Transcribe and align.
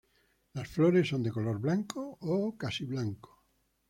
Las 0.53 0.67
flores 0.67 1.09
son 1.09 1.21
de 1.21 1.29
color 1.31 1.59
blanco 1.59 2.17
o 2.21 2.57
casi 2.57 2.85
blanco. 2.85 3.43